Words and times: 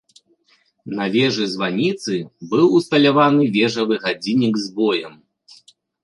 На 0.99 1.05
вежы-званіцы 1.15 2.13
быў 2.53 2.67
усталяваны 2.79 3.43
вежавы 3.57 3.93
гадзіннік 4.05 4.55
з 4.63 4.67
боем. 4.79 5.13